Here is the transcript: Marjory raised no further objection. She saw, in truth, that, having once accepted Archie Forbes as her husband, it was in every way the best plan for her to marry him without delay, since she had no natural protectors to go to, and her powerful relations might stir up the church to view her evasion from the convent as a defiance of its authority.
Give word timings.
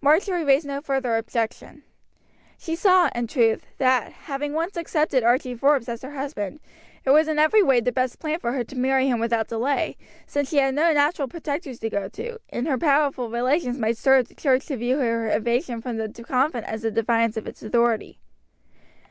Marjory 0.00 0.42
raised 0.42 0.64
no 0.66 0.80
further 0.80 1.18
objection. 1.18 1.82
She 2.56 2.74
saw, 2.74 3.10
in 3.14 3.26
truth, 3.26 3.66
that, 3.76 4.10
having 4.10 4.54
once 4.54 4.74
accepted 4.74 5.22
Archie 5.22 5.54
Forbes 5.54 5.86
as 5.86 6.00
her 6.00 6.12
husband, 6.12 6.60
it 7.04 7.10
was 7.10 7.28
in 7.28 7.38
every 7.38 7.62
way 7.62 7.80
the 7.80 7.92
best 7.92 8.18
plan 8.18 8.38
for 8.38 8.52
her 8.52 8.64
to 8.64 8.74
marry 8.78 9.06
him 9.06 9.20
without 9.20 9.48
delay, 9.48 9.98
since 10.26 10.48
she 10.48 10.56
had 10.56 10.74
no 10.74 10.94
natural 10.94 11.28
protectors 11.28 11.78
to 11.80 11.90
go 11.90 12.08
to, 12.08 12.38
and 12.48 12.66
her 12.66 12.78
powerful 12.78 13.28
relations 13.28 13.76
might 13.76 13.98
stir 13.98 14.20
up 14.20 14.28
the 14.28 14.34
church 14.34 14.64
to 14.68 14.78
view 14.78 14.96
her 14.96 15.30
evasion 15.30 15.82
from 15.82 15.98
the 15.98 16.08
convent 16.26 16.64
as 16.66 16.82
a 16.82 16.90
defiance 16.90 17.36
of 17.36 17.46
its 17.46 17.62
authority. 17.62 18.18